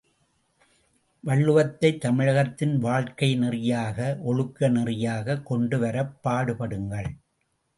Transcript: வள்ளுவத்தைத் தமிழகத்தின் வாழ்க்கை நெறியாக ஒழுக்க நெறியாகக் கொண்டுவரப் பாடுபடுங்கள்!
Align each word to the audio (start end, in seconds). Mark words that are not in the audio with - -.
வள்ளுவத்தைத் 1.23 1.97
தமிழகத்தின் 1.97 2.77
வாழ்க்கை 2.77 3.39
நெறியாக 3.39 4.17
ஒழுக்க 4.21 4.69
நெறியாகக் 4.69 5.43
கொண்டுவரப் 5.43 6.15
பாடுபடுங்கள்! 6.23 7.11